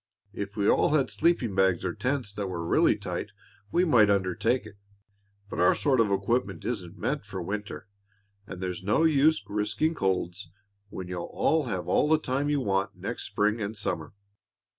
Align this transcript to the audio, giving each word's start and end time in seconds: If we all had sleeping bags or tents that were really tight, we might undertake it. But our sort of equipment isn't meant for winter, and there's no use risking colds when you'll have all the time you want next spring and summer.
If 0.33 0.57
we 0.57 0.67
all 0.67 0.95
had 0.95 1.11
sleeping 1.11 1.53
bags 1.53 1.85
or 1.85 1.93
tents 1.93 2.33
that 2.33 2.47
were 2.47 2.65
really 2.65 2.95
tight, 2.97 3.29
we 3.71 3.85
might 3.85 4.09
undertake 4.09 4.65
it. 4.65 4.77
But 5.47 5.59
our 5.59 5.75
sort 5.75 5.99
of 5.99 6.09
equipment 6.11 6.65
isn't 6.65 6.97
meant 6.97 7.23
for 7.23 7.39
winter, 7.39 7.87
and 8.47 8.61
there's 8.61 8.81
no 8.81 9.03
use 9.03 9.43
risking 9.47 9.93
colds 9.93 10.49
when 10.89 11.07
you'll 11.07 11.65
have 11.65 11.87
all 11.87 12.09
the 12.09 12.17
time 12.17 12.49
you 12.49 12.61
want 12.61 12.95
next 12.95 13.25
spring 13.25 13.61
and 13.61 13.77
summer. 13.77 14.15